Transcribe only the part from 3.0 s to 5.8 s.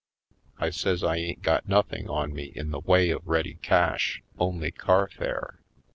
of ready cash, only carfare.